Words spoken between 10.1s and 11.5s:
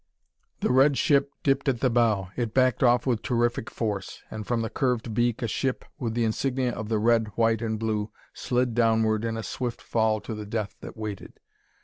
to the death that waited.